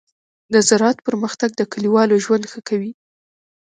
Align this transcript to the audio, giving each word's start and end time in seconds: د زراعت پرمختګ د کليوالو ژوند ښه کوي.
د 0.53 0.55
زراعت 0.67 0.97
پرمختګ 1.07 1.49
د 1.55 1.61
کليوالو 1.71 2.21
ژوند 2.25 2.43
ښه 2.51 2.59
کوي. 2.69 2.91